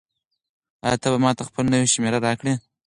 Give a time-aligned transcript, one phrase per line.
[0.85, 2.53] آیا ته به ماته خپله نوې شمېره راکړې؟